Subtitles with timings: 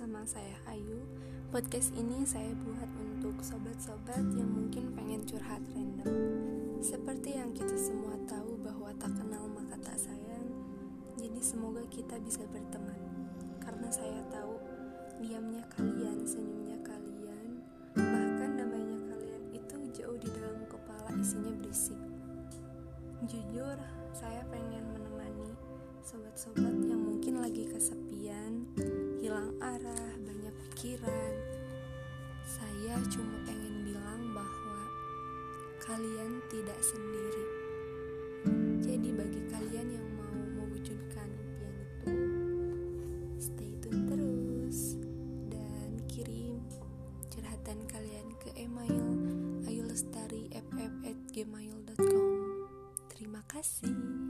[0.00, 1.04] nama saya Ayu.
[1.52, 6.08] Podcast ini saya buat untuk sobat-sobat yang mungkin pengen curhat random.
[6.80, 10.48] Seperti yang kita semua tahu bahwa tak kenal maka tak sayang.
[11.20, 12.96] Jadi semoga kita bisa berteman.
[13.60, 14.56] Karena saya tahu
[15.20, 17.60] diamnya kalian, senyumnya kalian,
[17.92, 22.00] bahkan damainya kalian itu jauh di dalam kepala isinya berisik.
[23.28, 23.76] Jujur,
[24.16, 25.52] saya pengen menemani
[26.00, 28.51] sobat-sobat yang mungkin lagi kesepian,
[30.82, 31.34] pikiran.
[32.42, 34.82] Saya cuma pengen bilang bahwa
[35.78, 37.46] kalian tidak sendiri.
[38.82, 42.10] Jadi bagi kalian yang mau mewujudkan impian itu,
[43.38, 44.98] stay tune terus
[45.54, 46.58] dan kirim
[47.30, 49.06] curhatan kalian ke email
[49.70, 52.26] ayulestari@gmail.com.
[53.06, 54.21] Terima kasih.